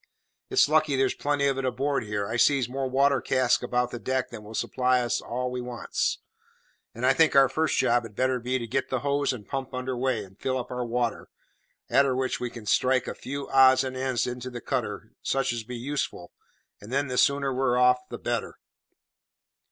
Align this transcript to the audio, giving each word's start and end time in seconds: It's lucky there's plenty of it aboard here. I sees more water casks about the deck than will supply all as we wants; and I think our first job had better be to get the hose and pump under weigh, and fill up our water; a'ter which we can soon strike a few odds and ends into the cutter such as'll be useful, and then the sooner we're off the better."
It's 0.49 0.67
lucky 0.67 0.95
there's 0.95 1.13
plenty 1.13 1.45
of 1.45 1.59
it 1.59 1.63
aboard 1.63 2.05
here. 2.05 2.25
I 2.27 2.35
sees 2.35 2.67
more 2.67 2.89
water 2.89 3.21
casks 3.21 3.61
about 3.61 3.91
the 3.91 3.99
deck 3.99 4.31
than 4.31 4.43
will 4.43 4.55
supply 4.55 4.97
all 4.99 5.05
as 5.49 5.51
we 5.51 5.61
wants; 5.61 6.17
and 6.95 7.05
I 7.05 7.13
think 7.13 7.35
our 7.35 7.47
first 7.47 7.77
job 7.77 8.01
had 8.01 8.15
better 8.15 8.39
be 8.39 8.57
to 8.57 8.65
get 8.65 8.89
the 8.89 9.01
hose 9.01 9.31
and 9.31 9.47
pump 9.47 9.75
under 9.75 9.95
weigh, 9.95 10.23
and 10.23 10.39
fill 10.39 10.57
up 10.57 10.71
our 10.71 10.83
water; 10.83 11.29
a'ter 11.87 12.15
which 12.15 12.39
we 12.39 12.49
can 12.49 12.65
soon 12.65 12.73
strike 12.73 13.05
a 13.07 13.13
few 13.13 13.47
odds 13.49 13.83
and 13.83 13.95
ends 13.95 14.25
into 14.25 14.49
the 14.49 14.59
cutter 14.59 15.11
such 15.21 15.53
as'll 15.53 15.67
be 15.67 15.77
useful, 15.77 16.33
and 16.81 16.91
then 16.91 17.05
the 17.05 17.15
sooner 17.19 17.53
we're 17.53 17.77
off 17.77 18.09
the 18.09 18.17
better." 18.17 18.55